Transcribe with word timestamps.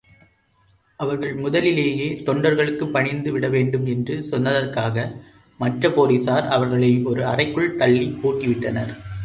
அவர்கள் 0.99 1.35
முதலிலேயே 1.35 2.07
தொண்டர்களுக்குப் 2.25 2.91
பணிந்து 2.91 3.31
விடவேண்டும் 3.31 3.85
என்று 3.85 4.17
சொன்னதற்காக 4.31 5.05
மற்றப் 5.59 6.01
போலிஸார் 6.01 6.47
அவர்களை 6.47 7.03
ஒரு 7.03 7.25
அறைக்குள் 7.25 7.75
தள்ளிப்பூட்டிவிட்டனர். 7.75 8.93